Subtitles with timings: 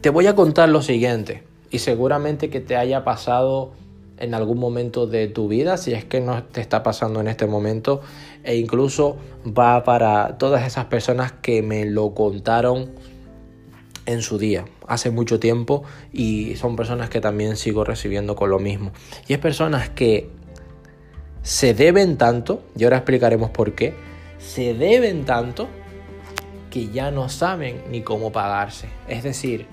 [0.00, 3.72] Te voy a contar lo siguiente y seguramente que te haya pasado
[4.16, 7.46] en algún momento de tu vida, si es que no te está pasando en este
[7.46, 8.00] momento,
[8.44, 9.16] e incluso
[9.46, 12.92] va para todas esas personas que me lo contaron
[14.06, 18.60] en su día, hace mucho tiempo, y son personas que también sigo recibiendo con lo
[18.60, 18.92] mismo.
[19.26, 20.30] Y es personas que
[21.42, 23.94] se deben tanto, y ahora explicaremos por qué,
[24.38, 25.68] se deben tanto
[26.70, 28.88] que ya no saben ni cómo pagarse.
[29.08, 29.66] Es decir,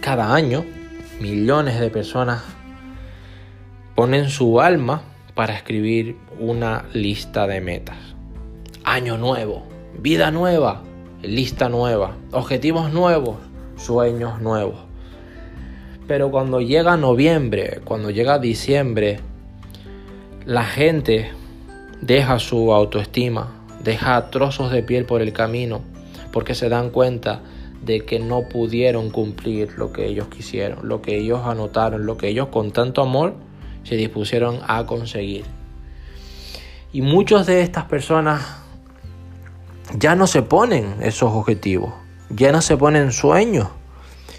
[0.00, 0.64] cada año
[1.20, 2.42] millones de personas
[3.94, 5.02] ponen su alma
[5.34, 7.98] para escribir una lista de metas.
[8.82, 9.66] Año nuevo,
[9.98, 10.82] vida nueva,
[11.22, 13.36] lista nueva, objetivos nuevos,
[13.76, 14.80] sueños nuevos.
[16.06, 19.20] Pero cuando llega noviembre, cuando llega diciembre,
[20.46, 21.30] la gente
[22.00, 23.52] deja su autoestima,
[23.84, 25.82] deja trozos de piel por el camino,
[26.32, 27.42] porque se dan cuenta
[27.82, 32.28] de que no pudieron cumplir lo que ellos quisieron, lo que ellos anotaron, lo que
[32.28, 33.34] ellos con tanto amor
[33.84, 35.44] se dispusieron a conseguir.
[36.92, 38.42] Y muchas de estas personas
[39.96, 41.92] ya no se ponen esos objetivos,
[42.28, 43.68] ya no se ponen sueños.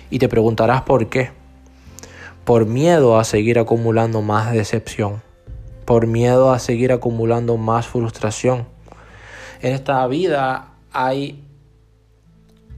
[0.09, 1.31] Y te preguntarás por qué.
[2.43, 5.21] Por miedo a seguir acumulando más decepción,
[5.85, 8.67] por miedo a seguir acumulando más frustración.
[9.61, 11.43] En esta vida hay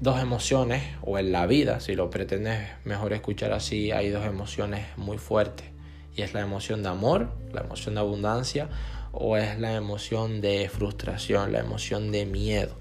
[0.03, 4.85] dos emociones, o en la vida, si lo pretendes mejor escuchar así, hay dos emociones
[4.97, 5.65] muy fuertes.
[6.13, 8.67] Y es la emoción de amor, la emoción de abundancia,
[9.13, 12.75] o es la emoción de frustración, la emoción de miedo.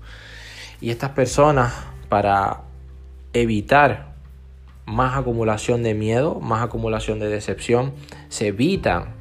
[0.81, 1.73] Y estas personas,
[2.09, 2.63] para
[3.33, 4.17] evitar
[4.85, 7.95] más acumulación de miedo, más acumulación de decepción,
[8.31, 9.15] se evitan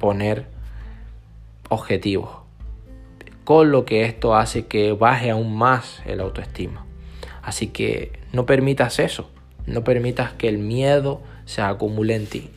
[0.00, 0.46] poner
[1.68, 2.38] objetivos.
[3.44, 6.85] Con lo que esto hace que baje aún más el autoestima.
[7.46, 9.30] Así que no permitas eso.
[9.66, 12.50] No permitas que el miedo se acumule en ti.